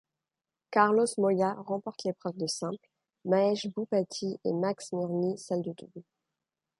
Carlos 0.71 1.05
Moyà 1.19 1.53
remporte 1.53 2.05
l'épreuve 2.05 2.35
de 2.35 2.47
simple, 2.47 2.89
Mahesh 3.23 3.67
Bhupathi 3.67 4.39
et 4.43 4.51
Max 4.51 4.91
Mirnyi 4.93 5.37
celle 5.37 5.61
de 5.61 5.73
double. 5.73 6.01